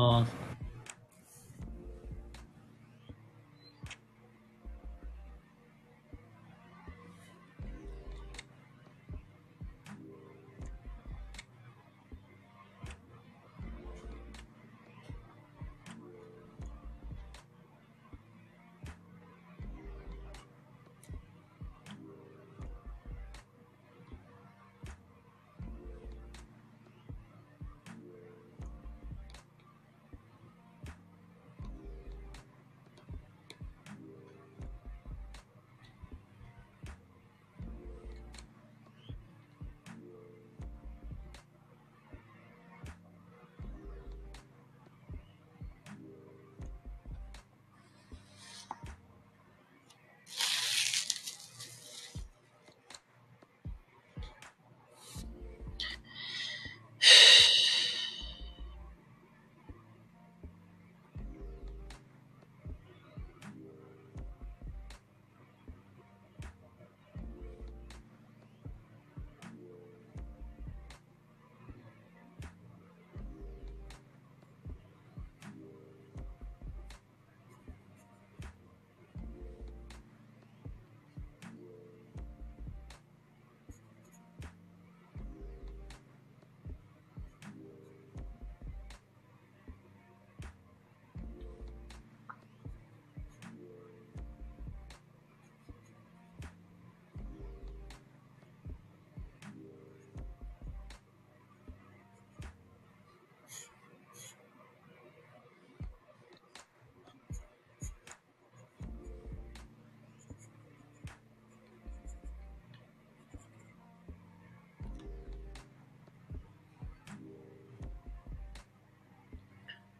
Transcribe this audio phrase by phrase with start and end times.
[0.00, 0.47] あ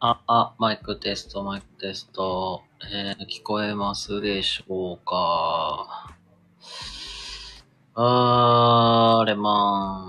[0.01, 2.63] あ、あ、マイクテスト、マイクテスト。
[2.89, 6.15] えー、聞こえますでしょうか？
[7.95, 10.08] あー、レマン。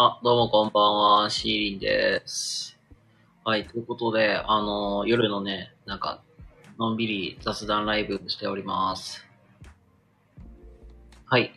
[0.00, 0.94] あ、どうもこんばん
[1.24, 2.78] は、シーリンです。
[3.44, 6.22] はい、ということで、あのー、夜のね、なんか、
[6.78, 9.26] のんびり雑談ライブしております。
[11.24, 11.50] はい。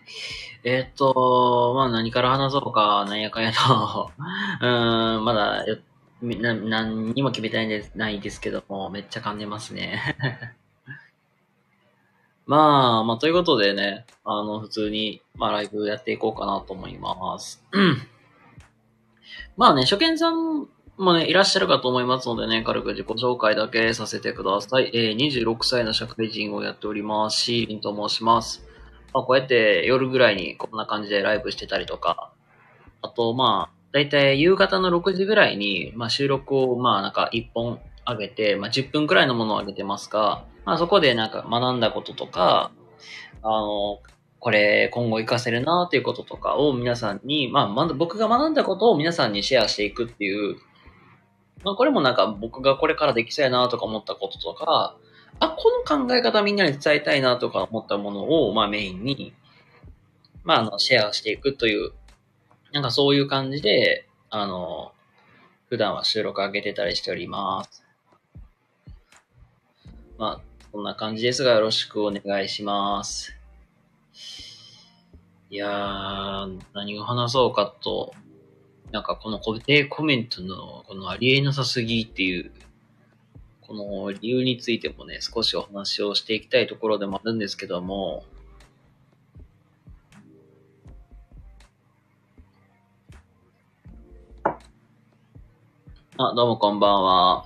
[0.64, 4.10] えー、っと、まあ何から話そうか、なんやかんやと
[4.60, 5.78] うーん、まだよ、
[6.24, 10.18] な、何にも決めてないんです、ないですけども、めっちゃ噛んでますね
[12.48, 17.64] まあ、まあ、ということでね、あの、普通に、まあ、ライブやっていこうかなと思います。
[19.58, 20.68] まあね、初見さん
[20.98, 24.92] もね、いらっしゃるかと思いますのでね、軽く自己紹介だけさせてください。
[24.94, 27.42] えー、26歳の社会人をやっております。
[27.42, 28.64] シーリンと申します。
[29.14, 32.32] まあ、こうやって夜ぐらいにこんな感じでライブしてたりとか、
[33.02, 42.72] あと、まあ、だいたい夕方の6時ぐらいに、まあ、収録を、まあ、なんか1本上げて、まあ、10分くらいのものを上げてますが、まあ、そこでなんか学んだこととか、
[43.44, 44.00] あの、
[44.42, 50.58] これ今後活かせるなっていうこととかを皆さんに、まあ、まだ僕が学んだことを皆さんにシェアしていくっていう、
[51.64, 54.98] まあ、これもなんか僕がこれからできそうやなとか思ったこととか、
[55.40, 59.34] あ、この考え方みんなに伝えたいなとか思ったものを、まあメインに、
[60.44, 61.92] まああの、シェアしていくという、
[62.72, 64.92] なんかそういう感じで、あの、
[65.70, 67.84] 普段は収録上げてたりしております。
[70.18, 70.42] まあ、
[70.72, 73.41] こんな感じですがよろしくお願いします。
[75.50, 78.14] いやー、何を話そうかと、
[78.92, 82.52] なんかこの固定コメントのこのありえなさすぎっていう、
[83.62, 88.24] この理由についてもね、少しお話をしていきたいところでもあるんですけども、
[96.18, 97.46] あ、どうもこんばんは。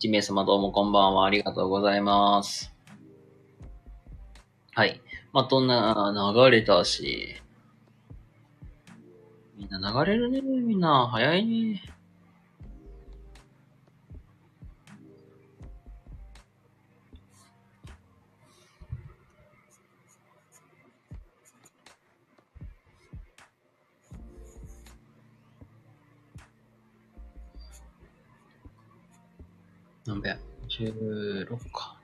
[0.00, 1.26] 1名様どうもこんばんは。
[1.26, 2.75] ありがとうございます。
[4.76, 5.00] はい。
[5.32, 7.40] まあ、とんな、流れたし。
[9.56, 10.42] みんな流れるね。
[10.42, 11.82] みんな、早いね。
[30.04, 30.36] 何べ
[30.68, 31.95] ?16 か。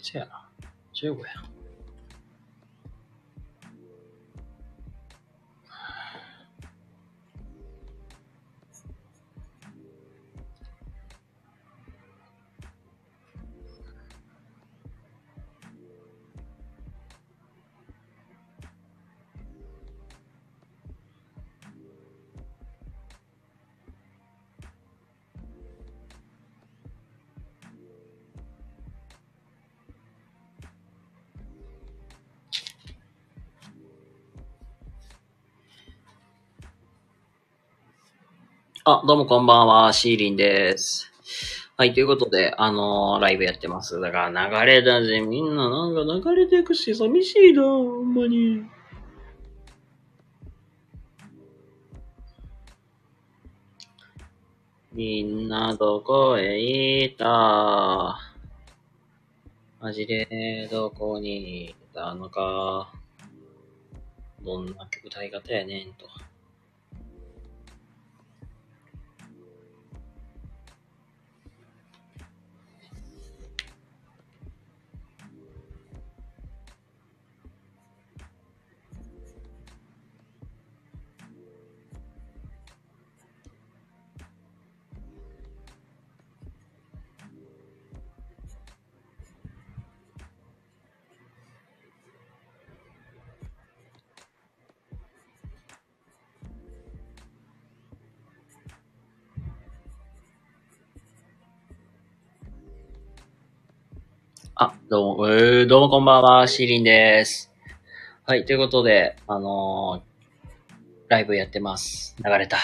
[0.00, 0.48] いつやな。
[0.94, 1.49] 15や。
[38.82, 41.12] あ、どうもこんばんは、シーリンです。
[41.76, 44.00] はい、ということで、あのー、ライブやってます。
[44.00, 48.64] だから流れだぜ、みんななんか流れていくし、寂しいな、ほんまに。
[54.94, 58.18] みんなどこへ行った？
[59.78, 62.90] マジでどこにいたのか。
[64.42, 66.08] どんな歌い方やねんと。
[104.90, 107.52] どうも、えー、どうもこんばんは、シーリンです。
[108.26, 110.50] はい、ということで、あのー、
[111.06, 112.16] ライブやってます。
[112.24, 112.58] 流れた。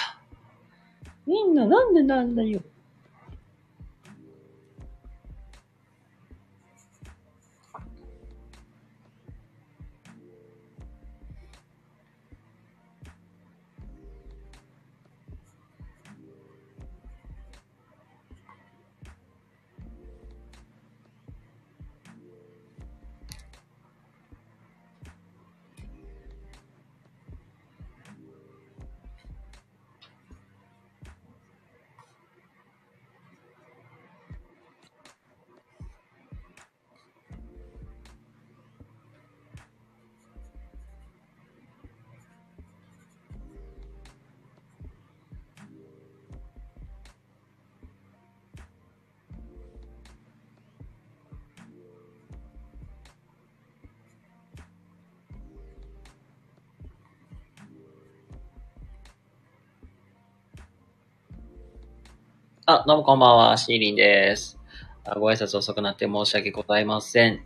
[1.24, 2.62] みんななんでなんだよ。
[62.84, 64.58] どうもこんばんは、シーリンです。
[65.18, 67.40] ご挨拶遅くなって申し訳ございません。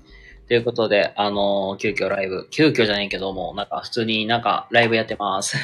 [0.49, 5.56] ということで、あのー、急遽ライブ、急遽じゃないけども、なんか普通になんかライブやってます。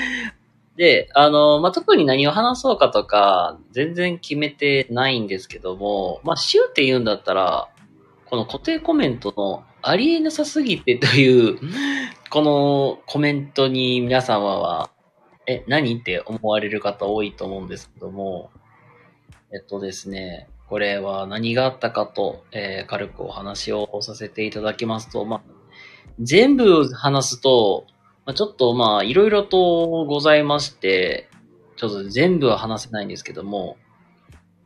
[0.76, 7.68] で、あのー、まあ、特に何を話そうかとか、全然決めてないんですけども、まあ、週って言うんだったら、
[8.26, 11.58] この固定コメントのありえなさすぎてという、
[12.30, 14.88] このコメントに皆様は、
[15.46, 18.50] え、何って思われる方多いと思うんですけども、
[19.56, 25.42] えっとですね、これは何があったかと、えー、軽くお話をさせていただきますと、まあ、
[26.20, 27.86] 全部話すと、
[28.26, 31.30] まあ、ちょっとまあ、いろいろとございまして、
[31.76, 33.78] ちょっと全部は話せないんですけども、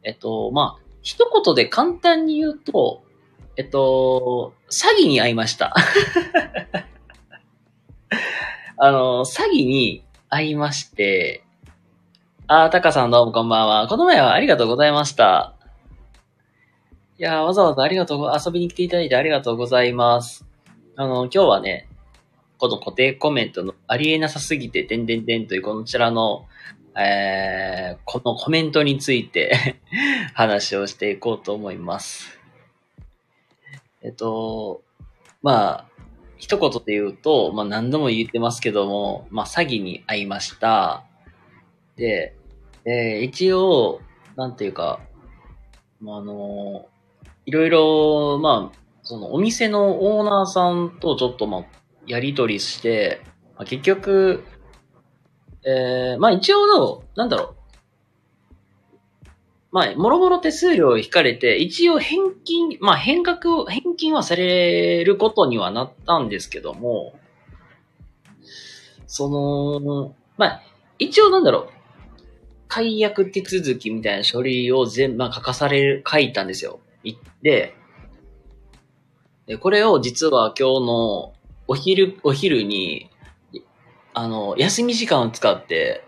[0.02, 3.04] えっと、まあ、一言で簡単に言うと、
[3.56, 5.72] えっと、詐欺に遭いました。
[8.76, 11.44] あの、詐欺に遭いまして、
[12.52, 13.86] あー、タカさんどうもこんばんは。
[13.86, 15.54] この前はありがとうございました。
[17.16, 20.44] いやー、わざわざありがとう、遊びに来ていただいてありがとうございます。
[20.96, 21.88] あの、今日はね、
[22.58, 26.46] この固定コメントのありえなさすぎて、てんてんてんというこちらの、
[26.98, 29.76] えー、このコメントについて
[30.34, 32.36] 話をしていこうと思います。
[34.02, 34.82] えっと、
[35.40, 35.86] まあ、
[36.36, 41.04] 一言で言うと、まあ何度も言ってますけども、まあ詐欺に遭いました。
[41.94, 42.34] で、
[42.84, 44.00] えー、一応、
[44.36, 45.00] なんていうか、
[46.00, 46.86] まあ、あの、
[47.46, 51.64] いろいろ、まあ、そのお店のオーナーさんとちょっとまあ、
[52.06, 53.22] やりとりして、
[53.56, 54.44] まあ、結局、
[55.64, 57.56] えー、まあ一応の、なんだろう。
[59.72, 67.14] まあ、もろもろ手数料を引かれて、一応返金、まあ返額を、返金はされることにはなったんですけども、
[69.06, 70.62] その、まあ、
[70.98, 71.79] 一応なんだろう。
[72.70, 76.78] 解約手続きみたいな書類を全部、まあ、書かされる、書いたんですよ。
[77.02, 77.74] 行って、
[79.46, 81.32] で、これを実は今日の
[81.66, 83.10] お昼、お昼に、
[84.14, 86.04] あの、休み時間を使って、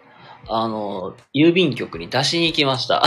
[0.48, 3.02] あの、郵便局に出しに行きました。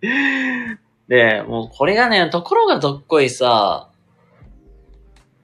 [1.08, 3.90] で、もうこれがね、ところがどっこいさ、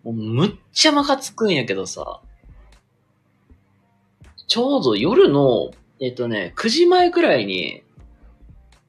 [0.03, 2.23] もうむっちゃまかつくんやけどさ、
[4.47, 7.83] ちょうど夜の、えっとね、9時前くらいに、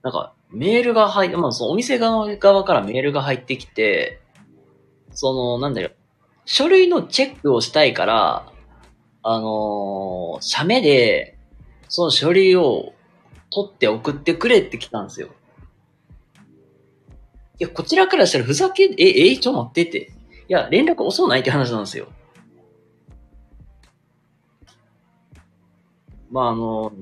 [0.04, 4.22] なんか、メールが入って、まあ、そのお店側側からメールが入ってきて、
[5.12, 5.92] その、なんだよ、
[6.46, 8.52] 書類のチェックをしたいから、
[9.24, 11.38] あのー、写メで、
[11.90, 12.94] その書類を
[13.52, 15.30] 取って送ってくれって来たんですよ。
[17.60, 20.12] いや、こちらからしたらふざけ、え、え、ちょ、待ってって。
[20.50, 22.08] いや、連絡遅ないって話なんですよ。
[26.32, 26.94] まあ、あの、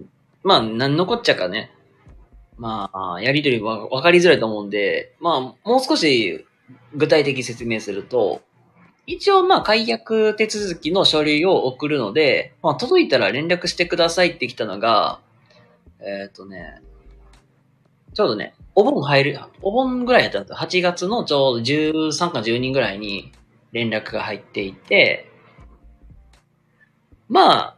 [0.44, 1.72] まあ、なんのこっちゃかね。
[2.58, 6.46] まあ、やりとりは分かりづらいと思うんで、まあ、もう少し
[6.94, 8.41] 具体的に説明すると、
[9.08, 15.20] 一応、まあ、解約手続きの書類を送るので、まあ、届いたら連絡してくださいって来たのが、
[16.00, 16.82] えっ、ー、とね、
[18.13, 20.58] ちょうどね、お盆入る、お盆ぐらいやったんですよ。
[20.58, 23.32] 8月のちょうど13か10人ぐらいに
[23.74, 25.29] 連絡が入っていて、
[27.27, 27.75] まあ、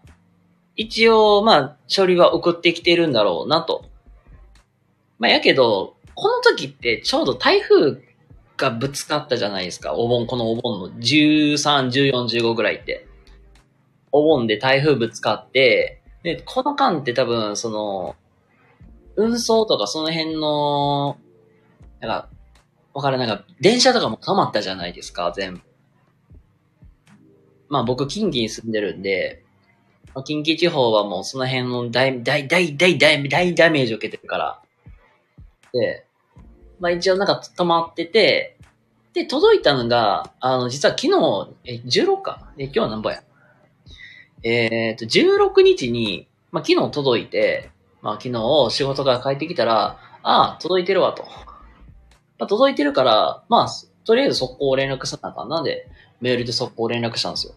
[0.78, 3.86] 一応、まあ、書類は送ってきてるんだろうなと。
[5.18, 8.02] まあ、やけど、この時ってちょうど台風
[8.58, 9.94] がぶつかったじゃないですか。
[9.96, 13.08] お盆、このお盆の13、14、15ぐらいって。
[14.12, 18.16] お盆で台風ぶつかって、で、この間って多分、その、
[19.16, 21.18] 運送とかその辺の、
[22.00, 22.30] なんか、
[22.94, 25.62] わからなんか、電車とかも止まったじゃないですか、全部。
[27.70, 29.44] まあ僕、近畿に住んでるんで、
[30.24, 34.62] 近畿地方はもうその辺の大、大、大、大、大、大ダメージを受けてるから。
[35.74, 36.06] で、
[36.80, 38.58] まあ一応なんか止まってて、
[39.14, 42.52] で、届いたのが、あの、実は昨日、え、16か？
[42.58, 43.24] え、今日は何ぼや？
[44.44, 47.72] えっ、と、16日に、まあ昨日届いて、
[48.02, 51.24] まあ昨日仕事から帰ってきたら、ああ、届いてるわと。
[52.38, 53.68] まあ届いてるから、まあ、
[54.06, 55.88] とりあえず速攻連絡さなあかんなんで、
[56.22, 57.54] メールで速攻連絡したんですよ。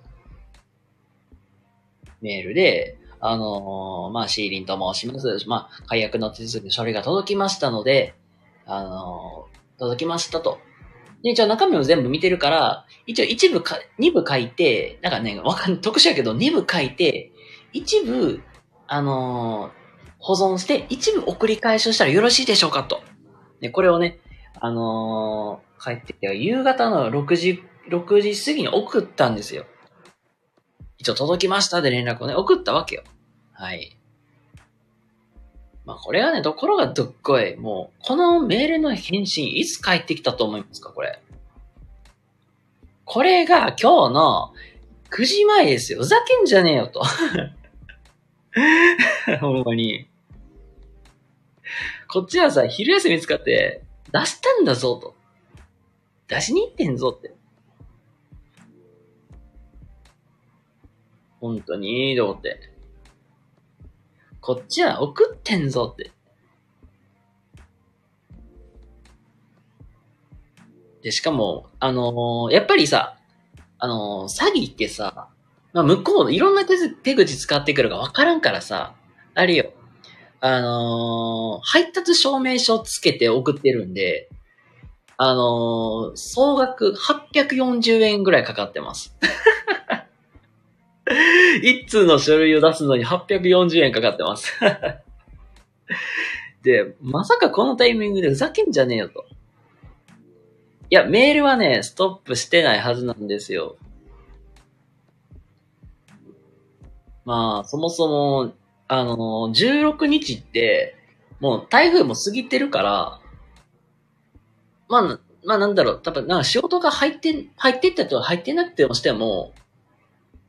[2.22, 5.48] メールで、あのー、まあ、シーリンと申します。
[5.48, 8.14] まあ、解約の手続き書類が届きましたので、
[8.64, 10.58] あのー、届きましたと。
[11.22, 17.30] で、一応中身も全部見てるから、一応一部か、二部書いて、なんかね、わかん、特殊やけど、二部書いて、
[17.72, 18.40] 一部、
[18.86, 19.70] あのー、
[20.18, 23.02] 保存して、一部送り返しをしたらよろしいでしょうかと。
[23.60, 24.18] で、これをね、
[24.58, 29.66] あの、帰ってきて、夕方の6時、6時過ぎに送ったんですよ。
[31.00, 33.04] 一応届きましたで連絡をね、送ったわけよ。
[33.52, 33.96] はい。
[35.86, 37.56] まあこれはね、ところがどっこい。
[37.56, 41.18] もう、このメールの返信いつ返ってきたと思いますかこれ。
[43.06, 44.52] これが今日の
[45.10, 46.00] 9時前ですよ。
[46.00, 47.02] ふざけんじゃねえよと。
[49.40, 50.06] ほんまに。
[52.08, 53.80] こっちはさ、昼休み使って
[54.12, 55.14] 出したんだぞと。
[56.28, 57.39] 出しに行ってんぞって。
[61.40, 62.60] 本当に、と思って。
[64.40, 66.12] こっちは送ってんぞって。
[71.02, 73.16] で、しかも、あのーやっぱりさ、
[73.78, 75.28] あのー詐欺ってさ、
[75.72, 78.94] まあ、向こうのいろんな手口使ってくるかわからんからさ、
[79.34, 79.72] あれよ、
[80.40, 84.28] あのー配達証明書つけて送ってるんで、
[85.16, 89.14] あの総額840円ぐらいかかってます。
[91.62, 94.52] 一通の書類を出すのに840円かかってます。
[96.62, 99.24] で、まさかこのタイミングでふざけんじゃねえよと。
[100.90, 103.76] いや、メールはね、ストップしてないはずなんですよ。
[107.24, 108.52] まあ、そもそも、
[108.88, 109.16] あの、
[109.54, 110.96] 16日って、
[111.38, 113.20] もう台風も過ぎてるから、
[114.88, 119.52] まあ、まあなんだろう、多分なんか仕事が入って、入ってったと入ってなくてもしても、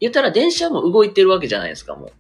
[0.02, 2.12] 言ったら電車も動いてるわけじゃないですか、もう。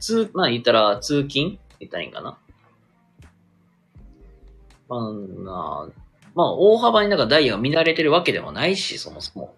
[0.00, 1.58] 通、まあ言ったら通勤？
[1.78, 2.38] 言ったらいいんかな？
[4.88, 5.88] まあ、な
[6.34, 9.54] まあ大幅になんかダイヤが乱れてるわけでもないし、そもそも。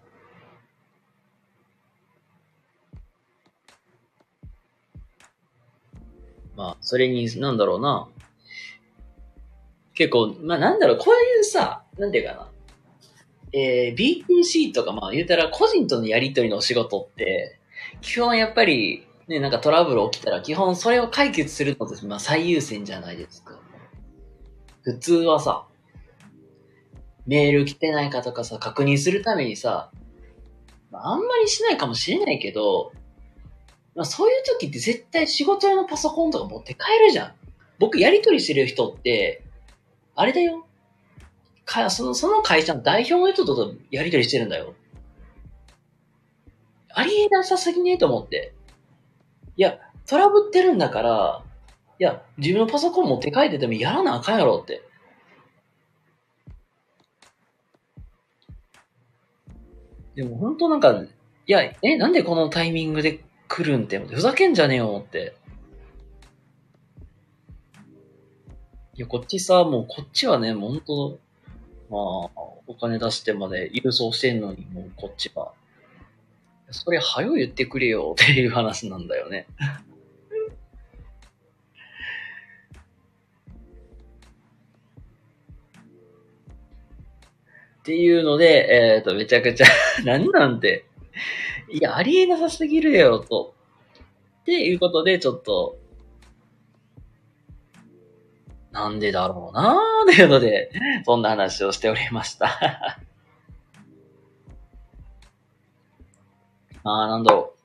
[6.55, 8.07] まあ、それに、なんだろうな。
[9.93, 12.49] 結構、まあなんだろう、こういうさ、なんていうかな。
[13.53, 17.59] えー、B2C とか、まあ言うたら個人とのやりとりのお仕事って、
[18.01, 23.59] 基本やっぱり、ね、なんかトラブル起きたら、基本それを解決するのって、まあ最優先じゃないですか。
[24.81, 25.65] 普通はさ、
[27.25, 29.91] メール来てないかとかさ、確認するためにさ、
[30.91, 32.93] まあ、あんまりしないかもしれないけど、
[33.95, 37.33] まあそういう時って絶対仕事用のパソコンとか持って帰るじゃん。
[37.79, 39.43] 僕やりとりしてる人って、
[40.15, 40.66] あれだよ。
[41.67, 44.73] か、その、その会社の代表の人とやりとりしてるんだよ。
[46.89, 48.55] ありえなさすぎねえと思って。
[49.57, 51.43] いや、トラブってるんだから、
[51.99, 54.81] いや、自分のパソコン持って帰っててもやらなあかんやろって。
[60.15, 61.07] でも本当なんか、い
[61.51, 65.35] や、え、なんでこのタイミングで来るんって、ふざけんじゃねえよって。
[68.95, 71.26] いや、こっちさ、もうこっちはね、もう本当
[71.89, 72.01] まあ、
[72.67, 75.53] お金出してまで郵送してんのに、もうこっちは。
[76.71, 79.47] それ、はよ言ってくれよっていう話なんだよね。
[87.79, 89.65] っていうので、えっ、と、めちゃくちゃ、
[90.03, 90.83] 何なんて。
[91.71, 93.55] いや、ありえなさすぎるよ、と。
[94.41, 95.77] っていうことで、ちょっと、
[98.77, 100.71] なんでだろうなーっていうので、
[101.03, 102.47] そんな話をしておりました。
[106.83, 107.55] あー、なんだろ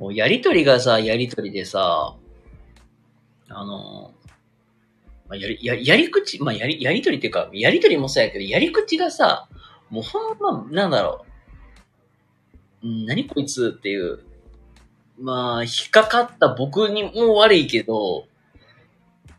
[0.00, 0.02] う。
[0.02, 2.16] もうやりとりがさ、やりとりでさ、
[3.48, 4.12] あの、
[5.28, 9.48] まあ、やり、ややり口、まあ、やり、やりとりっていうか、やりとりもそうやけど、やり口がさ、
[9.88, 11.24] もうほんま、なんだろ
[12.82, 12.88] う。
[12.88, 14.24] うん何こいつっていう。
[15.20, 18.26] まあ、引っかかった僕にも悪いけど、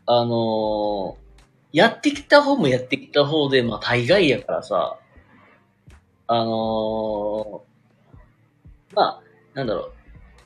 [0.06, 1.16] あの
[1.72, 4.98] やってきた方もやってきた方で、まあ大概やからさ、
[6.26, 7.62] あの
[8.94, 9.22] まあ、
[9.54, 9.92] なんだろう、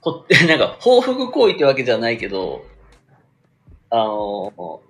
[0.00, 2.64] こって、 なんか報復行為ってわけじゃないけど、
[3.90, 4.80] あの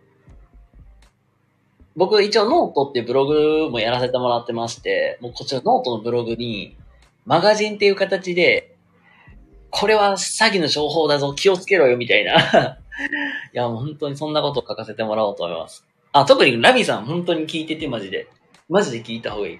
[1.97, 6.77] 僕一応ノートってブログもやらせてもらってまして、もうこちらノートのブログに、
[7.25, 8.74] マガジンっていう形で、
[9.77, 12.35] これは詐欺の情報だぞ、気をつけろよ、みたいな。
[13.53, 15.85] いや、もう本当にそんなことを書かせてもらおうと思います。
[16.13, 18.29] あ、特にラビさん、本当に聞いてて、マジで。
[18.69, 19.59] マジで聞いた方がいい。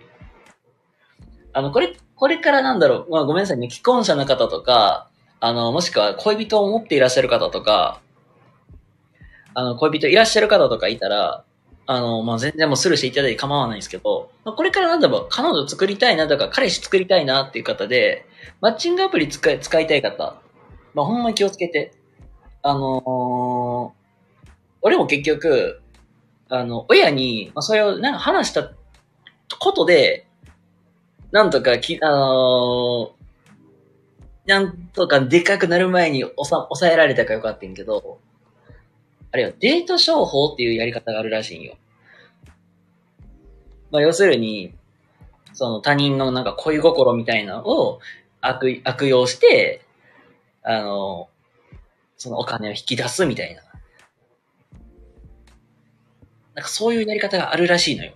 [1.53, 5.09] あの、これ、これからなんだろう、まあごめんなさいね、既婚者の方とか、
[5.41, 8.01] あの、もしくは恋人を持っていらっしゃる方とか、
[9.53, 11.45] あの、恋人いらっしゃる方とかいたら、
[11.87, 18.27] あの、まあ、全然もうスルーしていただいて構わないんですけど、まあ、これからなんだろう、彼女作りたいなとか、彼氏作りたいなっていう方で、
[18.61, 20.41] マッチングアプリ使い、使いたい方、
[20.95, 21.93] まあ、ほんまに気をつけて。
[22.63, 24.05] あのー
[24.87, 25.81] 俺も結局、
[26.51, 28.71] あの、親に、まあ、それをなんか話した
[29.59, 30.27] ことで、
[31.31, 33.25] なんとかき、あのー
[34.47, 38.19] なんとかでかくなる前におさ抑えられたかよかったんけど、
[39.35, 41.75] あれよ、デート商法っていうやり方があるらしいんよ。
[43.91, 44.73] まあ、要するに、
[45.55, 47.99] その他人のなんか恋心みたいなのを
[48.41, 49.85] 悪悪用して、
[50.63, 51.29] あの、
[52.17, 53.63] そのお金を引き出すみたいな。
[56.55, 58.13] なんかそういうやり方があるらしいのよ。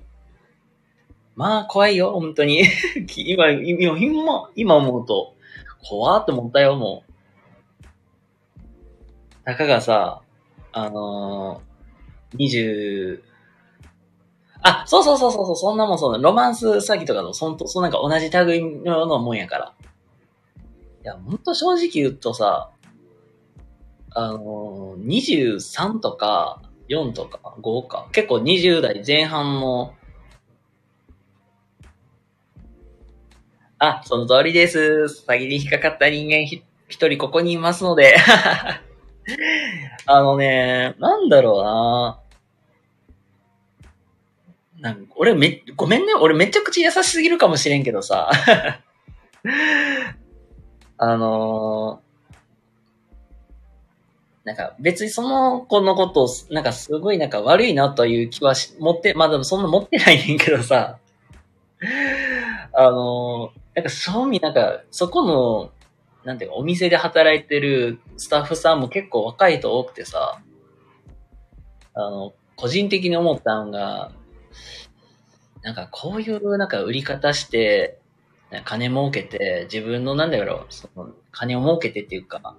[1.34, 2.62] まあ、怖いよ、本当に。
[3.16, 5.34] 今、今、今、今思うと、
[5.82, 7.12] 怖って思ったよ、もう。
[9.44, 10.22] たかがさ、
[10.80, 13.20] あのー、20、
[14.62, 16.18] あ、そうそうそうそうそ、んなもんそうだ。
[16.18, 19.74] ロマンス詐欺とかと、そんと、そんなんか同じ類のようなもんやから。
[21.02, 22.70] いや、ほんと正直言うとさ、
[24.10, 25.06] あのー、
[25.58, 29.94] 23とか4とか5か、結構20代前半の、
[33.80, 35.24] あ、その通りです。
[35.26, 38.16] 詐欺に引っかかった人間ひ一人ここにいますので。
[40.10, 42.18] あのね、なんだろうな
[44.80, 46.14] なんか俺め、ごめんね。
[46.14, 48.30] 俺めちゃくちゃ優しすぎるかもしれんけどさ。
[50.96, 52.08] あのー
[54.44, 60.96] なんか別にその子のことを、なんかすごいなんか悪いなという気はし、持って、まあでもそんな持ってないねんけどさ。
[62.72, 65.70] あのーなんか正味なんか、そこの、
[66.24, 70.40] なんていうか、お店で働いてるスタッフさんも結構若い人多くてさ、
[71.94, 74.12] あの、個人的に思ったのが、
[75.62, 77.98] なんかこういうなんか売り方して、
[78.64, 82.56] 金儲けて、自分のなんだろう、その金を儲けてっていうか、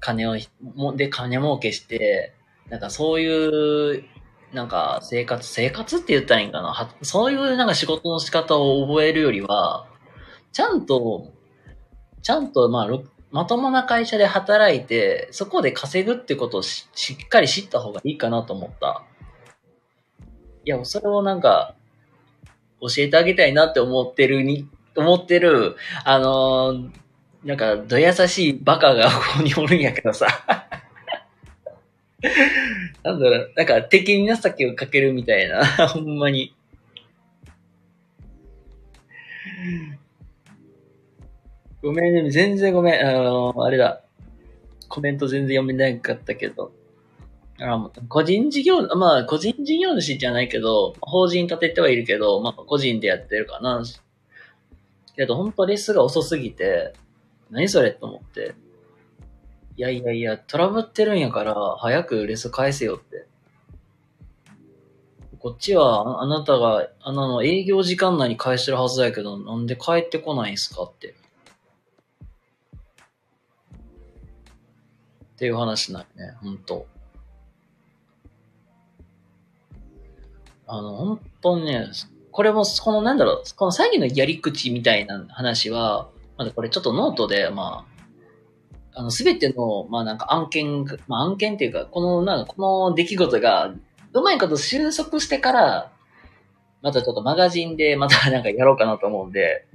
[0.00, 0.36] 金を、
[0.74, 2.34] もで金儲けして、
[2.68, 4.04] なんかそういう、
[4.52, 9.86] なんか生活、生活って言ったらいいんかなはそういうなんか仕事の仕方を覚えるよりは、
[10.52, 11.32] ちゃんと、
[12.28, 12.88] ちゃんとまあ、
[13.30, 19.02] まともな会社で働いて、そこで稼ぐってことをししっかり知った方がいいかなと思った。
[20.66, 21.74] いや、それをなんか、
[22.82, 26.90] 教えてあげたいなって思ってるに、思ってる、あのー
[27.44, 30.26] なんか、ど優しいバカがここにおるんやけどさ。
[33.04, 36.54] なんだろう、なんか敵に情けをかけるみたいな、 ほんまに。
[41.88, 43.00] ごめんね、全然ごめん。
[43.00, 44.02] あのーあれだ。
[44.90, 46.70] コメント全然読めなかったけど。
[47.60, 53.82] あ個人事業、まあ、個人事業主じゃないけど、法人立ててはいるけど、まあ、個人でやってるかな。
[55.16, 56.92] けど、本当レッスンが遅すぎて、
[57.50, 58.54] 何それと思って。
[59.78, 63.24] いやいやいや、トラブってるんやから、早くレス返せよって。
[65.38, 71.14] こっちは、ああなたが、あの、営業時間内に返してるはずだけど、なんで帰ってこないんすかって。
[75.38, 76.88] っていう話なんね、ほんと。
[80.66, 81.86] あの、本当にね、
[82.32, 87.86] これも、このなんだろう、この詐欺のやり口みたいな話は、まだこれちょっとノートで、ま
[88.92, 93.72] あ、あの、すべての、まあなんか案件、まあ案件っていうか、この、なんかこの出来事が、
[94.12, 95.92] うまいこと収束してから、
[96.82, 99.68] またちょっとマガジンでまたなんかやろうかなと思うんで、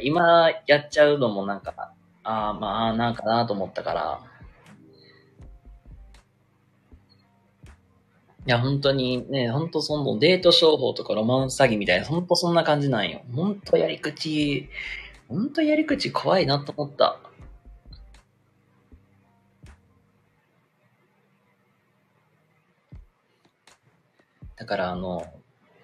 [0.00, 1.92] 今やっちゃうのもなんか、
[2.26, 4.20] ああ、まあなんかなと思ったから、
[8.46, 13.22] いや、本当にね、本当そのデート商法とかロマンス詐欺みたいな、本当そんな感じなんよ。
[13.32, 14.68] 本当やり口、
[15.28, 17.20] 本当やり口怖いなと思った。
[24.56, 25.24] だからあの、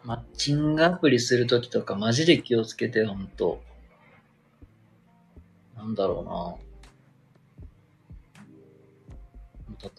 [0.05, 3.61] マッチングアプリするときとかマジで気をつけて、本当
[5.83, 6.55] なんだろうな。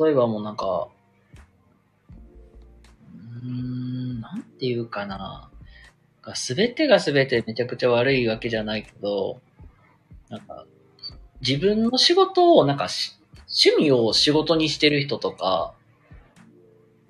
[0.06, 0.88] 例えばもうなんか、
[3.44, 5.50] うーん、なんていうかな。
[6.36, 9.42] すべてがすべてめちゃくちゃ悪いわけじゃないけど、
[10.30, 10.66] なんか、
[11.46, 13.20] 自分の仕事を、なんかし、
[13.66, 15.74] 趣味を仕事にしてる人とか、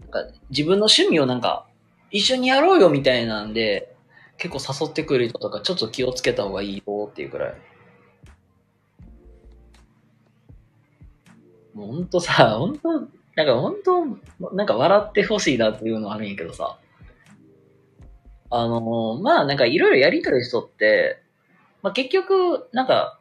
[0.02, 1.68] なんか自分の趣味をなんか、
[2.10, 3.96] 一緒にやろうよみたいなんで、
[4.38, 7.73] 結構誘ってくる人とか、ちょっと気をつけた方がいいよっていうくらい。
[11.74, 12.90] もうほんとさ、ほんと、
[13.36, 16.78] なんか本当、なんか笑ってほしいなっていうのはあるんやけどさ。
[18.56, 21.24] あのまあなんかいろいろやりとる人って、
[21.82, 23.20] まあ結局、なんか、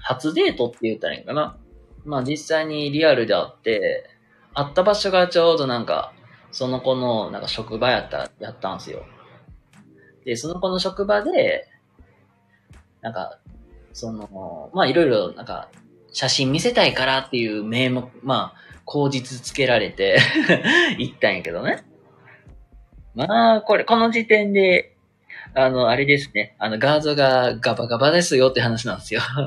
[0.00, 1.56] 初デートって言ったらいいんかな。
[2.04, 4.10] まあ実際にリアルで会って、
[4.52, 6.12] 会った場所がちょうどなんか、
[6.50, 9.06] その子のなんか職場やった、やったんすよ。
[10.26, 11.66] で、その子の職場で、
[13.00, 13.38] なんか、
[13.94, 15.70] その、まあいろいろなんか、
[16.18, 20.18] 写真見せたいからっていう名目、まあ、口実つけられて
[20.98, 21.84] 行ったんやけどね。
[23.14, 24.96] まあ、これ、この時点で、
[25.54, 26.56] あの、あれですね。
[26.58, 29.20] あの、ガードがガバガバですよって話なんですよ。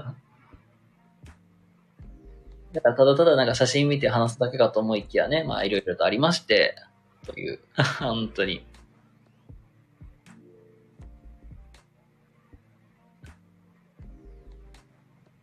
[2.72, 6.76] だから、ただただなんか写真見て話すだけかと思いきやね、まあ、いろいろとありまして、
[7.28, 7.60] という、
[8.00, 8.66] 本当に。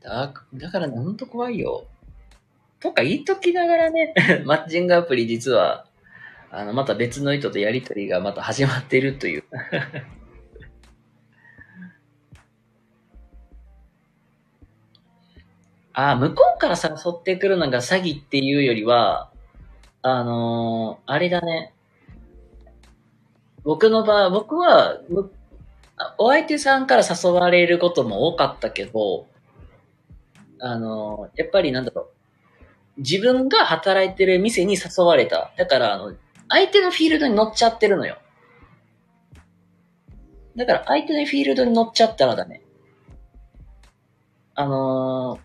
[0.09, 1.87] だ、だから、ほんと怖いよ。
[2.81, 4.15] とか言いときながらね、
[4.47, 5.85] マッチングアプリ実は、
[6.51, 9.45] あの、また別の人とやりとりがまた始まってるという。
[15.93, 19.31] あ、向こうから誘ってくるのが詐欺っていうよりは、
[20.01, 21.75] あのー、あれだね。
[23.65, 25.01] 僕の場合、僕は、
[26.17, 29.27] お相手さんから誘われることも多かったけど、
[30.61, 32.03] あの、やっぱりなんだろ
[32.97, 33.01] う。
[33.01, 35.53] 自分が働いてる店に誘われた。
[35.57, 36.15] だから、あの、
[36.49, 38.19] 相手のフィールドに乗っちゃってるのよ。
[40.57, 42.63] だから、相手のフィールドに乗っちゃったらダメ。
[44.55, 45.41] あのー、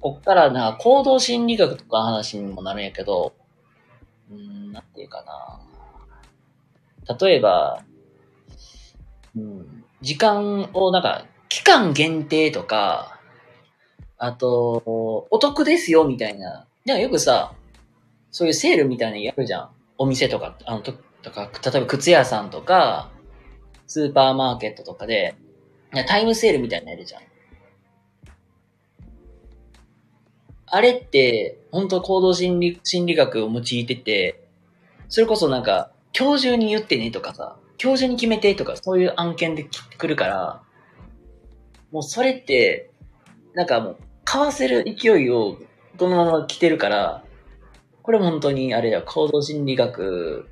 [0.00, 3.34] こっからな、行動心理学とか話にもなるんやけど、
[4.30, 5.24] うん、なんていうか
[7.08, 7.16] な。
[7.20, 7.82] 例えば、
[9.36, 13.17] うん、時間をなんか、期間限定とか、
[14.18, 16.66] あと、お得ですよみたいな。
[16.84, 17.54] でもよくさ、
[18.30, 19.70] そういうセールみたいなのやるじゃん。
[19.96, 23.10] お店とか、あの、ととか、例えば靴屋さんとか、
[23.86, 25.34] スーパーマーケットとかで、
[26.06, 27.22] タイムセールみたいなのやるじゃん。
[30.66, 34.44] あれって、本当行動心理、心理学を用いてて、
[35.08, 40.62] それこそなんか、今日中に言ってねとかさ、今日中に決めてとか、そういう案件で来るから、
[41.90, 42.90] もうそれって、
[43.54, 43.96] なんかもう、
[44.30, 45.56] 買わせる勢いを、
[45.96, 47.24] このまま来てるから、
[48.02, 50.46] これ本当にあれだ、行動心理学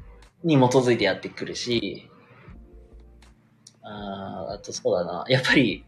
[0.44, 2.08] に基づいてやってくるし、
[3.82, 5.84] ああとそうだな、やっぱり、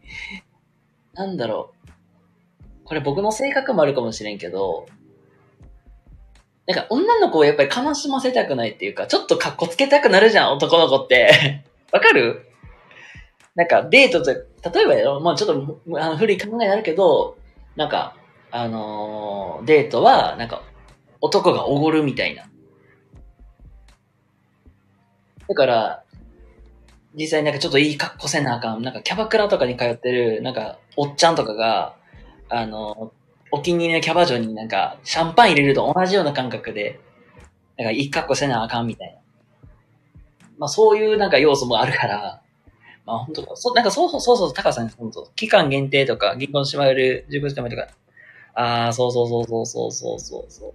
[1.15, 4.85] なんだろう、これ僕の性格もあるかもしれんけど、
[6.67, 11.63] なんか女の子をやっぱり悲しませたくないっていうか、ちょっと格好つけたくなるじゃん、男の子って。
[11.91, 12.45] わかる？
[13.55, 17.38] なんかデートと、例えばよ、まあちょっとあの古い考えになるけど、
[17.79, 18.13] なんか、
[18.51, 20.63] あのー、デートは、なんか、
[21.21, 22.43] 男がおごるみたいな。
[25.47, 26.03] だから、
[27.15, 28.81] 実際なんかちょっといい格好せなあかん。
[28.81, 31.95] なんかキャバクラとかに通ってる、なんか、おっちゃんとかが、
[32.49, 33.13] あの、
[33.49, 36.99] お気に入りのキャバ嬢になんか、シャンパン入れると同じような感覚で、
[37.77, 39.69] なんか、一格好せなあかんみたいな。
[40.57, 42.41] まあ、そういうなんか要素もあるから、
[43.09, 47.87] あ、本当そう、なんかそうそうそうそう、高さん、本当期間限定とか、銀行のしまえる19時間前とか、
[48.53, 50.73] ああ、そうそうそうそうそうそうそうそう。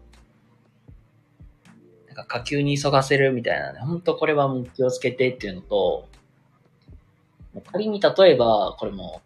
[2.08, 6.08] なんか、火球に急がせるみたいなね、本当これはもう気をつけてっていうのと、
[7.72, 9.22] 仮に例えば、これも、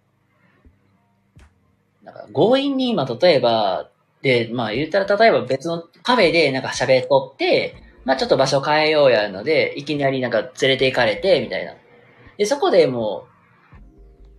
[2.03, 3.91] なんか強引に今例えば、
[4.23, 11.75] で、まあ言ったら例えば別のカフェでなんか喋っとって、まあちょっと場所変えようやるので、いきなりなんか連れて行かれて、みたいな。
[12.39, 13.27] で、そこでも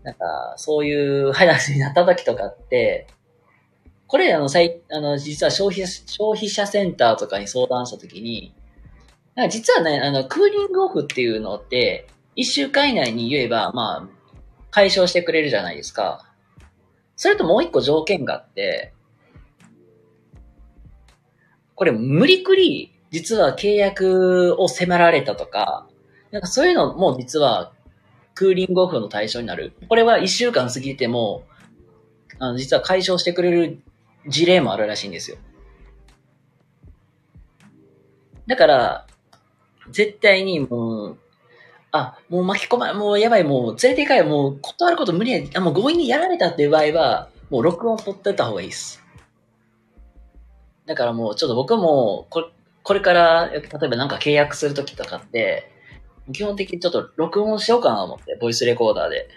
[0.04, 3.08] う、なんか、そういう話になった時とかって、
[4.08, 8.56] これあの、最、あの、実は消費、消費者センターとかに相談した時に、
[9.36, 14.20] なんか実はね、あの、クーリングオフっていうのって、一週間以内に言えば、まあ、
[14.72, 16.26] 解消してくれるじゃないですか。
[17.18, 18.94] それともう一個条件があって、
[21.76, 25.88] これ無理くり、実は契約を迫られたとか、
[26.32, 27.74] なんかそういうのも実は
[28.36, 29.74] クーリングオフの対象になる。
[29.88, 31.44] これは一週間過ぎても、
[32.40, 33.82] あの、実は解消してくれる
[34.28, 35.38] 事例もあるらしいんですよ。
[38.48, 39.08] だから、
[39.92, 41.18] 絶対にもう、
[41.92, 49.04] あ、もう巻き込ま、もうやばい、もう連れて行かい、もう断ること無理や、あもう強引にやられたっていう場合は、もう録音取ってた方がいいです。
[50.86, 52.48] だからもうちょっと僕もこれ、
[52.84, 55.72] これから、例えばなんか契約するときとかって、
[56.32, 59.28] 基本的にちょっと録音しようかなと思って、ボイスレコーダーで。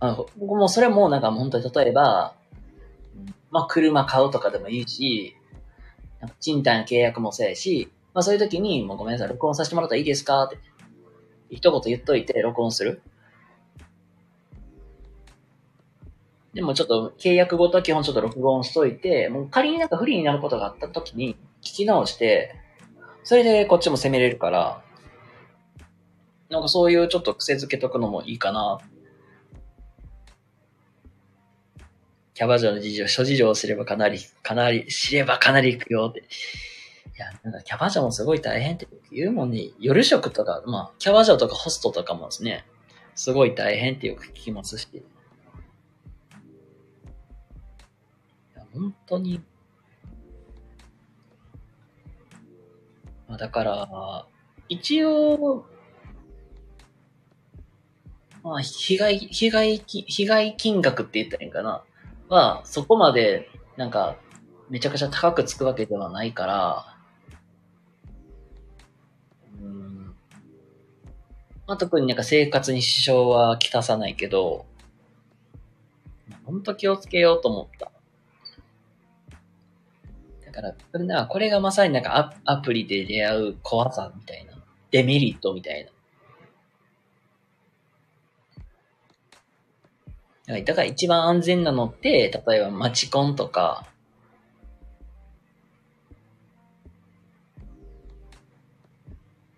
[0.00, 2.34] あ僕もそれもなんか本当に例えば、
[3.50, 5.36] まあ車買うとかでもいいし、
[6.38, 10.58] 賃貸の契約もそうやし、まあそういう時に、もうごめんなさい、録音させてもらったらいいですかって、
[11.50, 13.02] 一言言っといて録音する。
[16.54, 22.54] でもちょっと契約ごとは基本ちょっと録音しといて、もう仮になんか不利になることがあった時に聞き直して、
[23.24, 24.82] それでこっちも攻めれるから、
[26.48, 28.78] なんかそういうちょっと癖づけとくのもいいかな。
[32.34, 36.20] キャバ嬢の事情、諸事情を知ればかなり、かなり、知ればかなり行くよって。
[36.20, 36.22] い
[37.18, 39.68] や、なんかキャバ嬢もすごい大変って言うもんね。
[39.78, 42.64] 夜食とか、まあ、キャバ嬢とかホストとかもですね、
[43.14, 44.88] すごい大変ってよく聞きますし。
[48.72, 49.42] 本当に。
[53.30, 54.26] まあ、だから、
[54.68, 55.64] 一応、
[58.42, 61.84] まあ、被害、被害、被害金額って言ったらいいんかな。
[62.28, 64.16] は、そこまで、なんか、
[64.68, 66.96] めちゃくちゃ高くつくわけではないから、
[69.60, 70.06] うん。
[71.68, 74.66] まあ、特になんか生活に支障はきたさないけど、
[76.44, 77.92] ほんと気をつけようと思った。
[80.50, 84.52] だから、これな、これがまさになんかアアプリで出会う怖さみたいな。
[84.90, 85.88] デメリットみたい
[90.46, 90.60] な。
[90.62, 93.86] だから一番安全なのって、例えばマチコンとか、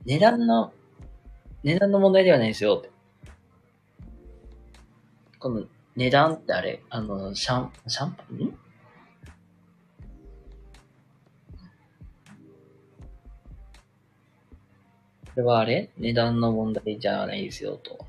[0.05, 0.75] 値段の、
[1.63, 2.85] 値段の問題ではないですよ。
[5.39, 5.65] この
[5.97, 8.62] 値段ってあれ、あの、シャン、シャンパン？
[15.35, 15.91] これはあれ？
[15.97, 18.07] 値段の問題じゃないですよと。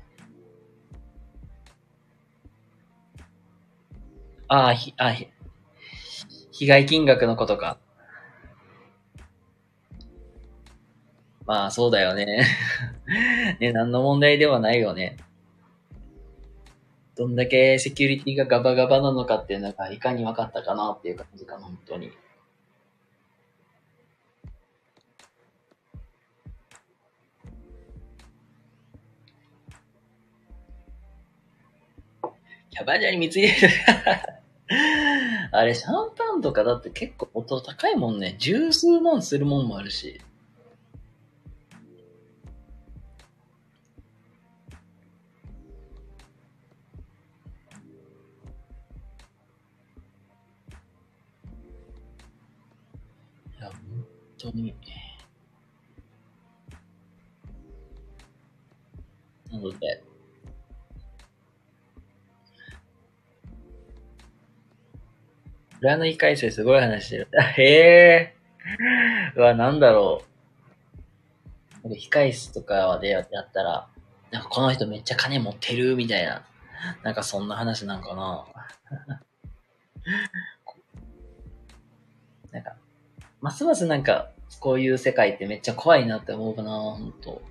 [4.48, 5.28] ああ、ひ、あひ、
[6.52, 7.78] 被害金額のことか。
[11.46, 12.46] まあ、そうだよね。
[13.60, 15.16] 値段の問題ではないよね。
[17.16, 22.12] どんだけセキュリティがガバガバなのかっていうのがいかに分かったかなっていう感じかな、本当に。
[32.74, 33.72] キャバ嬢に貢いでる。
[35.52, 38.34] あれ、シャンパンとかだって結構音高いもんね。
[38.40, 40.20] 十数万するもんもあるし。
[53.56, 54.06] いや、本
[54.36, 54.74] 当に。
[59.52, 60.02] なので、
[65.84, 67.28] 占い改正すごい話してる。
[67.58, 68.34] へえ。
[69.36, 70.22] うわ、なんだろ
[71.84, 71.88] う。
[71.88, 73.86] なんか控室とかでやったら、
[74.30, 76.42] なんかこの人めっちゃ金持ってるみたいな。
[77.02, 78.46] なんかそんな話なんかな。
[82.50, 82.76] なんか、
[83.42, 87.42] ますますなんか、こういう世界ってめっちゃ怖いなって思うかな、ほんと。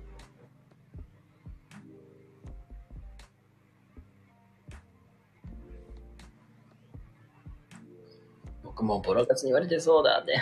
[8.74, 10.36] 僕もボロカスに言われてそうだって。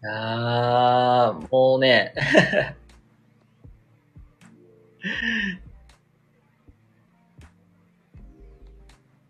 [0.08, 2.14] あー、もうね。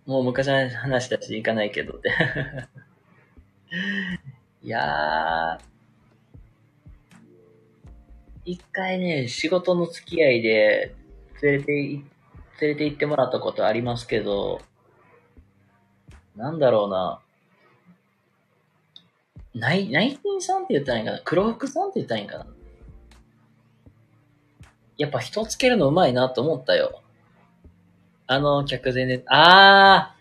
[0.07, 2.13] もう昔の話だし行かないけどって。
[4.63, 5.61] いやー、
[8.45, 10.95] 一回ね、仕事の付き合いで
[11.43, 12.05] 連れてい
[12.61, 14.61] 連れて行ってもらったことありますけど、
[16.37, 17.21] なんだろうな。
[19.55, 21.21] 内、内勤さんって言ったらいいんかな？
[21.25, 22.47] 黒服さんって言ったらいいんかな？
[24.97, 27.03] やっぱ人つけるのうまいなと思ったよ。
[28.27, 30.17] あの客前で、あ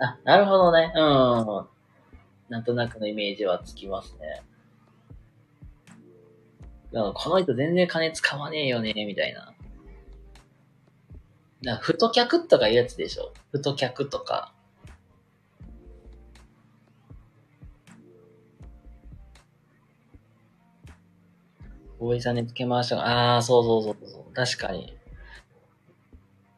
[0.00, 0.92] ーあ、なるほどね。
[0.94, 1.66] うん。
[2.48, 4.42] なんとなくのイメージはつきますね。
[6.92, 9.52] この人全然金使わねえよね、みたいな。
[11.62, 13.32] な、太客とかいうやつでしょ？
[13.52, 14.54] 太客とか。
[22.00, 24.32] 大井さんにつけましたが、ああ、そうそうそうそう。
[24.32, 24.96] 確かに。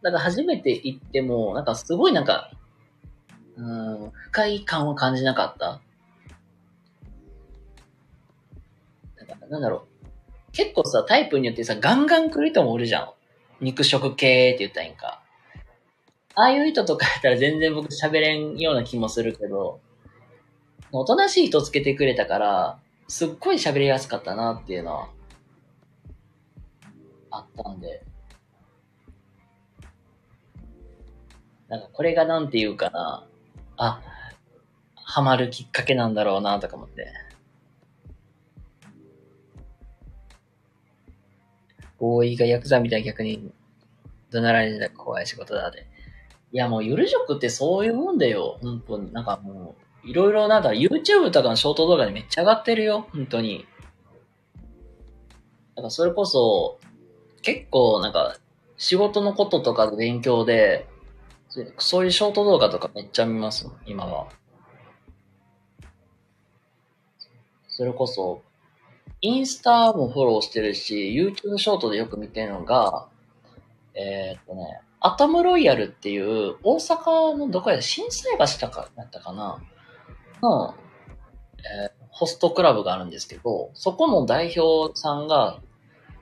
[0.03, 2.51] だから初めて行っても、なんかすごいなんか、
[3.57, 3.63] う
[4.07, 5.81] ん、不快感を感じなかった？
[9.17, 10.53] だからなんだろう。
[10.53, 13.11] 結構さ、タイプによってさ、ガンガン来る人もおるじゃん。
[13.61, 15.23] 肉食系って言ったらいいんか。
[16.35, 19.81] ああいう人とかやったら全然僕喋れんような気もするけど、
[20.93, 25.09] おとなしい人つけてくれたから、すっごい喋りやすかったなっていうのは、
[27.31, 28.03] あったんで。
[31.69, 33.27] なんかこれがなんていうかな、
[33.77, 34.01] あ、
[34.95, 37.13] ハマるきっかけなんだろうなとか思って。
[42.01, 43.53] ボーイがヤクザみたいに逆に
[44.31, 45.87] 怒鳴られてたら怖い仕事だって。
[46.53, 48.59] いやもう夜食ってそういうもんだよ。
[48.63, 49.13] 本当に。
[49.13, 53.07] なんかもう、いろいろなんだ、YouTube とかのショート動画でめっちゃ上がってるよ。
[53.13, 53.67] 本当に。
[55.77, 56.79] だかそれこそ、
[57.43, 58.37] 結構なんか、
[58.77, 60.89] 仕事のこととか勉強で、
[61.79, 64.29] そういうショート動画とかめっちゃ見ます、今は。
[67.69, 68.43] それこそ、
[69.21, 73.09] インスタもフォローしてるし、YouTube ショートでよく見てるのが、
[73.95, 79.63] えー、っとね、アトムロイヤルっていう、大阪のどこや、震災橋とかだったかな？
[80.43, 80.75] の、
[81.59, 85.61] えーホストクラブがあるんですけど、そこの代表さんが、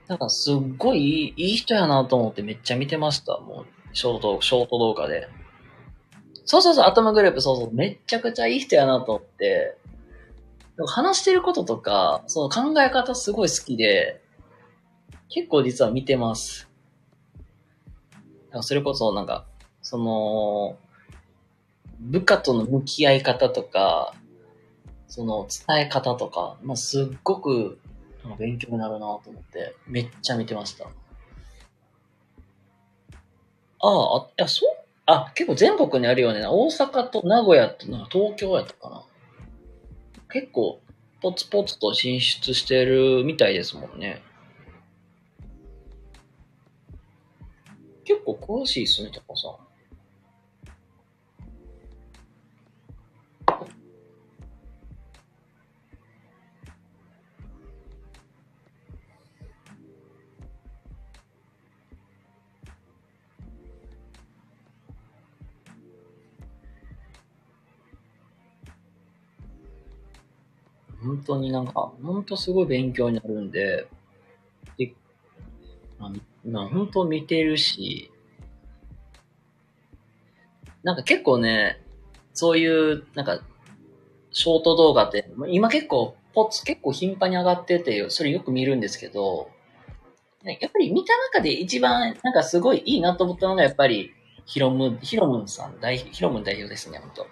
[0.06, 3.38] なんかすっごいいい人やなと思ってめっちゃ見てました。
[3.38, 5.28] もう、ショート、ショート動画で。
[6.44, 9.76] そうそうそう、アトムグループ、そうそう、めっちゃくちゃいい人やなと思って、
[10.86, 14.22] 話してることとか、その考え方すごい好きで、
[15.28, 16.68] 結構実は見てます。
[18.62, 19.46] それこそなんか、
[19.82, 20.78] その、
[22.00, 24.14] 部下との向き合い方とか、
[25.08, 27.78] その伝え方とか、まあ、すっごく
[28.38, 30.86] 勉強になるなと思って、めっちゃ見てました。
[33.80, 36.42] ああ、あ、いや、そうあ、結構全国にあるよね。
[36.46, 39.02] 大阪と名古屋となんか東京やったかな。
[40.30, 40.80] 結構、
[41.20, 44.22] ポツポツと進出してるみたいですもんね。
[48.04, 49.67] 結構詳しいっすね、タカさん。
[71.08, 73.88] 本当になんか、本当すごい勉強になるんで、
[74.76, 74.94] で、
[75.98, 76.12] あ、
[76.44, 78.12] まあ、本当見てるし、
[80.82, 81.80] なんか結構ね、
[82.34, 83.40] そういう、なんか、
[84.30, 89.50] ショート動画って、今結構、ポツ、結構頻繁に上がってて、それよく見るんですけど、
[90.44, 94.12] やっぱり見た中で一番、なんかすごいいいなと思ったのが、やっぱり、
[94.44, 97.26] ヒロム、ヒロムンさん、代ヒロムン代表ですね、本当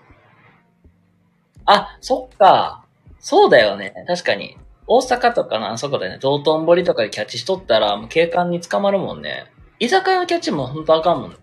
[1.67, 2.86] あ、そっか。
[3.27, 3.93] そうだよね。
[4.07, 4.57] 確かに。
[4.87, 9.51] 大阪とかのあそこでね、道頓堀とかでキャッチしとったら、もう警官に捕まるもんね。
[9.81, 11.37] 居酒屋のキャッチも本当あかんもんね。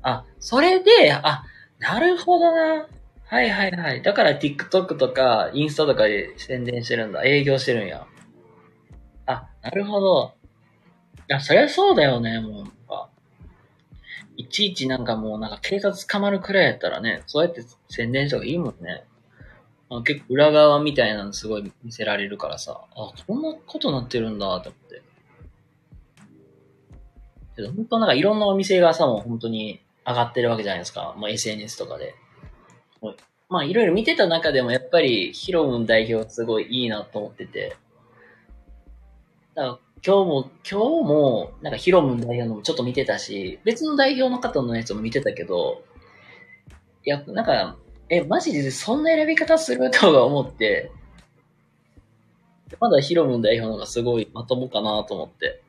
[0.00, 1.44] あ、それで、あ、
[1.78, 2.86] なるほどな。
[3.26, 4.00] はいはいはい。
[4.00, 7.22] だから TikTok とかインスタとかで宣伝してるんだ。
[7.24, 8.06] 営業してるんや。
[9.26, 10.32] あ、なるほど。
[11.18, 12.64] いや、そりゃそうだよね、もう。
[14.38, 19.04] いちいちなんかもうなんか警察捕まるくらいやったらね、そうやって宣伝した方がいいもんね。
[19.90, 25.02] あ結構裏側みたいなのすごい見せられるからさ、あ、こんなことなってるんだって思って。
[27.56, 31.14] けど本当なんかいろんなお店がさ、もう本当に上がってるわけじゃないですか。
[31.18, 32.14] まあ SNS とかで。
[33.00, 33.16] はい
[33.48, 37.76] まあいろいろ見てた中でもやっぱりヒロムン代表すごいいいなと思ってて。
[39.56, 45.84] だから今日も、今日もなんかヒロムン代表のもちょっと見てたし、別の代表の方のやつも見てたけど、
[47.04, 47.76] いや、なんか、
[48.10, 50.90] え、マジでそんな選び方するとか思って、
[52.80, 55.62] まだヒロム代表の方がすごいまともかなと思って。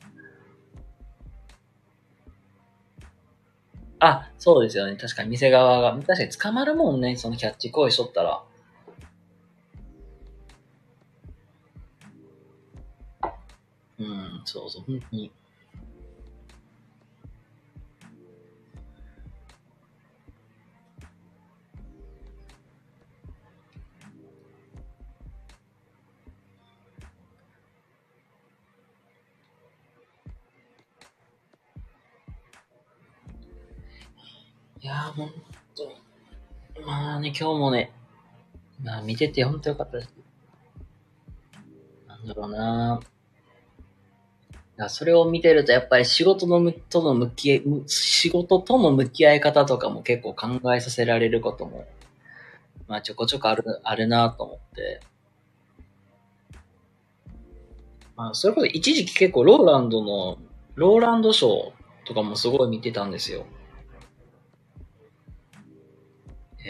[4.00, 4.96] あ、そうですよね。
[4.96, 8.44] 確かに店側が、確かに捕まるもんね、そのキャッチ行為しとったら。
[14.00, 15.32] うん、そうそう、本当に。
[34.82, 35.34] いやー、ほんと。
[36.86, 37.92] まあね、今日もね、
[38.84, 40.14] まあ見ててほんとよかったです。
[42.08, 44.90] なんだろうなぁ。
[44.90, 51.86] それを見てると、やっぱり仕事のむとの向き合い、仕事との向き合い方とかも結構考えさせられることも、
[52.88, 55.02] まあちょこちょこある、あるなと思って。
[58.16, 60.40] まあ、それこそ一時期結構ローランドの、
[60.74, 63.46] ローランドショーとかもすごい見てたんですよ。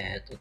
[0.01, 0.39] えっ、とね、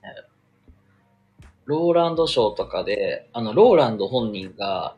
[1.66, 4.96] ローランドショーとかで、あの、ローランド本人が、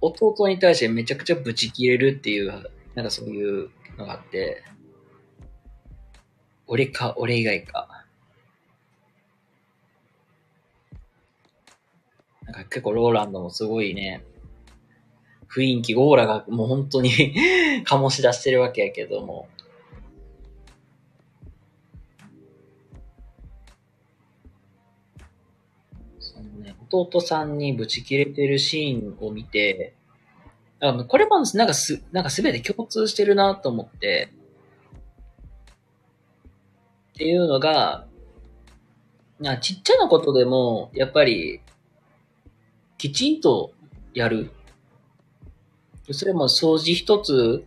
[0.00, 2.50] 弟に対してめちゃくちゃブチ切れるっていう、
[2.94, 4.62] なんかそういうのがあって、
[6.66, 8.04] 俺か、俺以外か。
[12.42, 14.24] なんか結構ローランドもすごいね、
[15.54, 17.10] 雰囲気、オーラがもう本当に
[17.86, 19.48] 醸し出してるわけやけども、
[27.02, 29.94] 弟さんにブチ切れてるシーンを見て、
[30.80, 34.30] あの、これもなんかす、なんかすべて共通してるなと思って、
[37.14, 38.06] っていうのが、
[39.38, 41.60] なちっちゃなことでも、やっぱり、
[42.98, 43.72] きちんと
[44.12, 44.50] やる。
[46.10, 47.64] それも掃除一つ、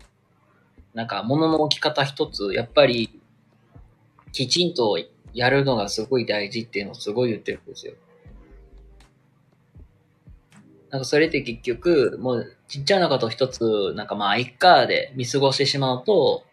[0.93, 3.19] なんか物の置き方一つ、やっぱり、
[4.31, 4.97] きちんと
[5.33, 7.93] やるのがすごい大事っていうのをすごい言ってるんですよ。
[10.89, 16.43] なんかそれって結局、もうちっちゃなこと一つ、なんかまあ、いっかで見過ごしてしまうと、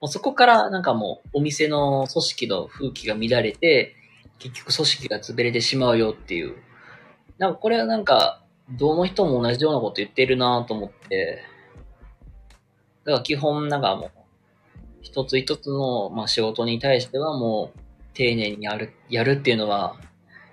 [0.00, 3.96] もうそこからなんかもうお店の組織の風紀が乱れて、
[4.38, 6.56] 結局組織が潰れてしまうよっていう。
[7.38, 11.42] なんかこれはなんか、どの人も同じようなこと言ってるなと思って、
[13.04, 14.10] だから基本なんかもう、
[15.02, 17.78] 一つ一つの、まあ、仕事に対してはもう、
[18.14, 19.96] 丁寧にやる、やるっていうのは、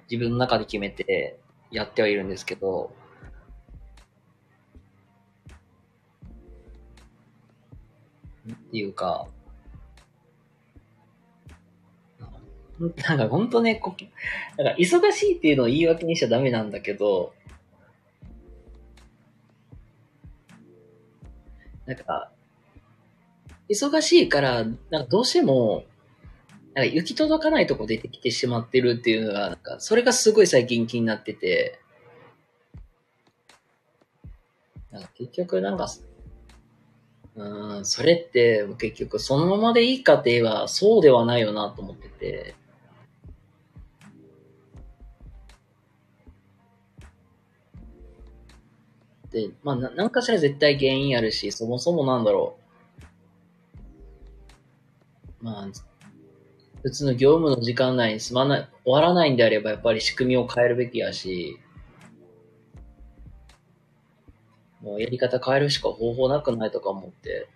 [0.10, 1.40] 自分の中で決めて
[1.72, 2.94] やってはいるんですけど、
[8.78, 9.28] いうか、
[13.08, 13.96] なんか本当ね、こ
[14.58, 17.34] なんか忙しいっていうのを言い訳にしちゃダメなんだけど、
[21.86, 22.32] なんか、
[23.70, 25.84] 忙しいから、なんかどうしても、
[26.74, 31.80] なんか行き届かないとこ出てきてしまってるっていうのが、なんか、それがすごい最近気になってて、
[34.90, 35.88] なんか結局なんか、
[37.42, 42.56] うん、それって結局そのままでいいかって言えばそうではないよなと思ってて、
[49.32, 52.58] で、まあ、な、なんかしら絶対原因あるし、そもそもなんだろ
[55.42, 55.46] う。
[55.46, 55.68] まあ、
[56.84, 61.58] 普通の業務の時間内に済まない、終わらないんであれば、やっぱり仕組みを変えるべきやし、
[64.82, 67.48] もうやり方変えるしか方法なくないとか思って、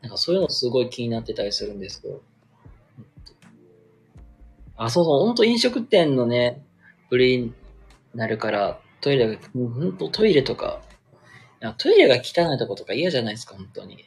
[0.00, 2.20] なんかそういうのすごい気になってたりするんですよ。
[4.76, 6.64] あ、そうそう、ほんと飲食店のね、
[7.08, 7.54] プリン
[8.14, 10.82] なるから、トイレが、ほんとトイレとか、
[11.78, 14.04] トイレが汚いとことか嫌じゃないですか、本当に。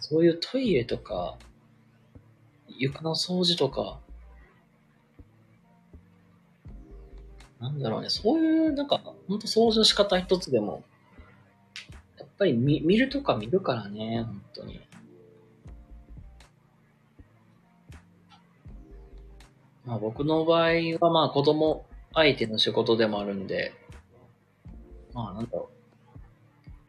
[0.00, 1.36] そういうトイレとか、
[2.68, 4.00] 床の掃除とか、
[7.60, 10.84] なんだろうね、そういう、なんか、ほんと掃除の仕方一つでも、
[12.18, 14.80] やっぱり見見るとか見るからね、本当に。
[19.84, 23.72] まあ僕の場合はまあ子供相手の仕事でもあるんで、
[25.12, 26.22] まあなんだろう。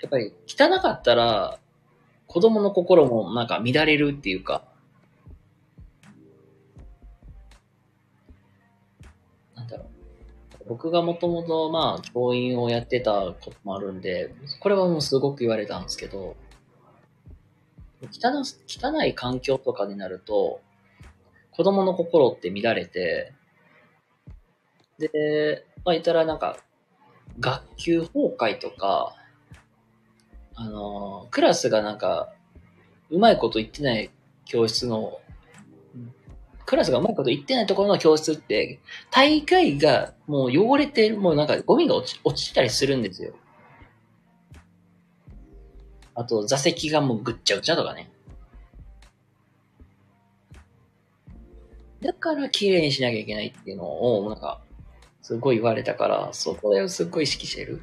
[0.01, 1.59] やっぱり汚かったら
[2.28, 4.63] 子供の心もなんか乱れるっていうか、
[10.70, 16.36] 僕がもともとまあ教員をやってたこともあるんで、これはもうすごく言われたんですけど、
[18.03, 20.61] 汚汚い環境とかになると、
[21.49, 23.34] 子供の心って乱れて、
[24.99, 26.57] で、まあ言ったらなんか、
[27.39, 29.15] 学級崩壊とか、
[30.53, 32.32] あの、クラスがなんか、
[33.09, 34.11] うまいこと言ってない
[34.45, 35.20] 教室の、
[36.70, 38.78] クラスがうまいこと言ってないところの教室って、
[39.09, 43.34] 大概がもう汚れて、もうなんかゴミが落ち落ちたりするんですよ。
[46.13, 48.11] あと、座席がもうぐっちゃぐちゃとかね。
[52.01, 54.61] だから綺麗にしなきゃいけないっていうのを、なんか、
[55.24, 57.82] すごい言われたから、そこをすっごい意識してる。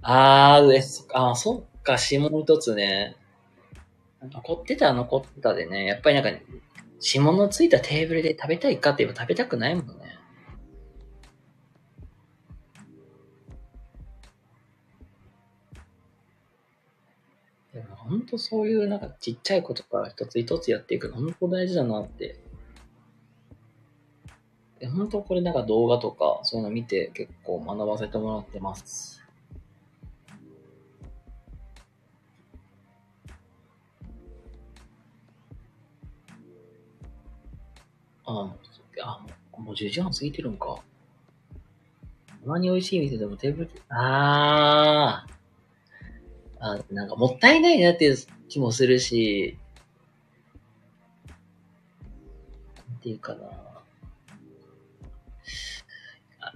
[0.00, 0.80] あー、上、
[1.12, 3.16] あ、そっか、指紋一つね。
[4.22, 6.44] 残ってた残ってたでね、やっぱりなんか、ね、
[7.02, 10.18] 指紋のついたテーブルで食べたいかって言えば食べたくないもんね。
[17.72, 22.40] でも本当そういうなんかちっちゃいことから一つ一つやっていくの本当大事だなって
[24.82, 29.19] 本当これなんか動画とかそういうの見て結構学ばせてもらってます。
[38.30, 38.50] あ
[39.02, 40.82] あ、もう10時半過ぎてるんか。
[42.42, 45.26] たまに美味しい店でもテーブル、あ
[46.58, 48.16] あ、あなんかもったいないなっていう
[48.48, 49.58] 気もするし、
[52.88, 53.50] なんていうかな。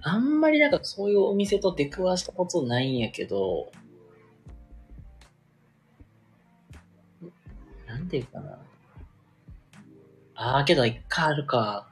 [0.01, 3.71] あんまりなんかそういうお店と出くわしたことないんやけど、
[7.87, 8.59] なんていうかな。
[10.35, 11.87] ああ、けど一回あるか。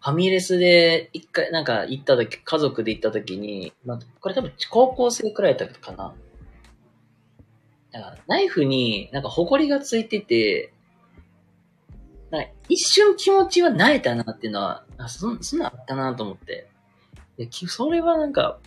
[0.00, 6.14] ファミレスで一回なんか行った時、家族で行った時に、まあ、これ多分高校生くらいだったかな。
[7.92, 10.72] だかナイフになんか埃がついてて、
[12.30, 16.68] なんか一瞬気持ちは慣れたなっていうのは、あそそんなあったなと思って。
[17.36, 18.58] で、それはなんか、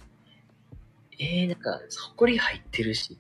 [1.20, 1.80] えー、なんか、
[2.10, 3.18] ほこり入ってるし。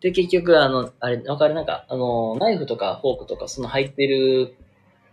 [0.00, 1.54] で、結局、あの、あれ、わかる？
[1.54, 4.56] なんか、あの、ナイフとかフォークとか、その入ってる、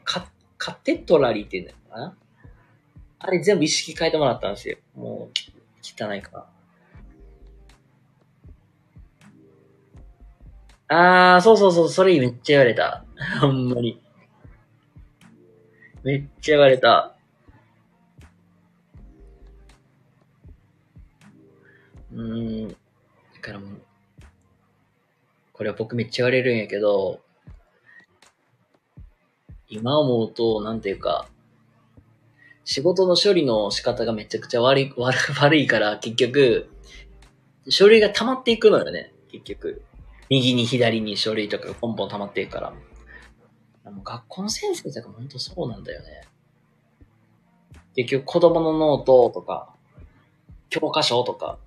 [0.05, 2.17] カ、カテトラリーっていうのかな？
[3.19, 4.77] あれ全部一式変えてもらったんですよ。
[4.95, 5.31] もう、
[5.83, 6.47] 汚いか
[10.89, 11.35] ら。
[11.35, 13.03] あー、そうそうそう、それめっちゃ言われた。
[13.41, 14.01] ほんまに。
[16.03, 17.17] めっちゃ言われた。
[22.13, 22.69] うーん。
[22.69, 22.75] だ
[23.41, 23.81] からもう、
[25.57, 27.19] これは僕めっちゃ言われるんやけど、
[29.69, 31.27] 今思うと、なんていうか、
[32.63, 36.69] 仕事の処理の仕方がめちゃくちゃ悪い、 悪いから、結局、
[37.69, 39.81] 書類が溜まっていくのよね、結局。
[40.29, 42.73] 右に左に書類とかがポンポン溜まっていくから。
[43.83, 46.27] あの学校の先生とかも本当そうなんだよね。
[47.95, 49.73] 結局子供のノートとか、
[50.69, 51.57] 教科書とか、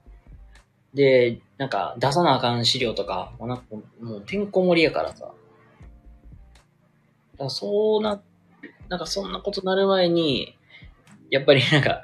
[0.94, 3.64] で、なんか出さなあかん資料とか、もうなんか
[4.00, 5.24] もうてんこ盛りやからさ。
[5.24, 5.34] だか
[7.44, 8.20] らそうな、
[8.88, 10.56] なんかそんなことなる前に、
[11.30, 12.02] やっぱりなんか、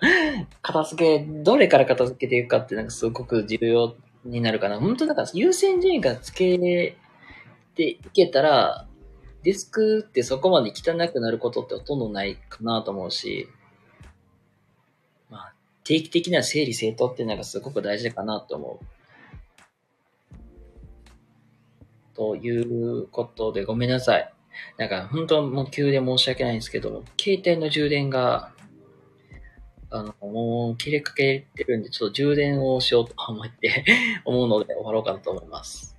[0.63, 4.79] 片付け、どれから片付けていくかってなんかすごく重要になるかな。
[4.79, 6.57] 本当だか優先順位がつけ
[7.75, 8.87] ていけたら、
[9.43, 13.49] デスクってそこまで汚くなることってほとんどないかなと思うし、
[15.87, 18.87] 定期的な整理整頓っていうのがすごく大事かなと思う。
[22.17, 24.33] ということでごめんなさい。
[24.79, 28.51] なんか本当もう急で申し訳ないんですけど、携帯の充電が、
[29.91, 33.85] あの、もう切れかけてるんで、ちょっと充電をしようと 思って
[34.25, 35.97] 思うので終わろうかなと思います。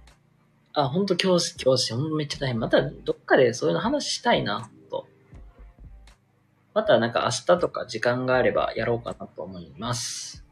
[0.73, 2.59] あ、本当教師、教師、ほんとめっちゃ大変。
[2.59, 4.69] またどっかでそういうの話したいな、
[6.77, 10.45] またなんか明日とか時間があればやろうかなと思います。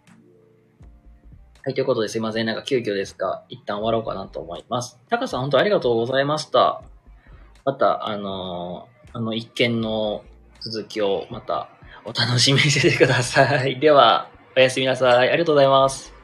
[1.64, 2.48] はい、ということですいません。
[2.48, 5.00] なんか急遽ですが、一旦終わろうかなと思います。
[5.08, 6.82] タカさん本当ありがとうございました。
[7.64, 10.26] また、あのーあの一件の
[10.60, 11.70] 続きをまた
[12.06, 13.80] お楽しみにしててください。
[13.80, 15.30] では、おやすみなさい。
[15.30, 16.15] ありがとうございます。